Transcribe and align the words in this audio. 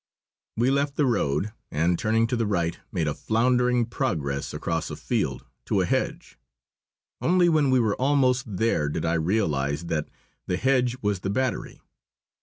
We 0.57 0.71
left 0.71 0.95
the 0.95 1.05
road, 1.05 1.51
and 1.69 1.99
turning 1.99 2.25
to 2.25 2.35
the 2.35 2.47
right 2.47 2.79
made 2.91 3.07
a 3.07 3.13
floundering 3.13 3.85
progress 3.85 4.51
across 4.51 4.89
a 4.89 4.95
field 4.95 5.45
to 5.65 5.81
a 5.81 5.85
hedge. 5.85 6.39
Only 7.21 7.49
when 7.49 7.69
we 7.69 7.79
were 7.79 7.95
almost 7.97 8.57
there 8.57 8.89
did 8.89 9.05
I 9.05 9.13
realise 9.13 9.83
that 9.83 10.09
the 10.47 10.57
hedge 10.57 10.97
was 11.03 11.19
the 11.19 11.29
battery. 11.29 11.81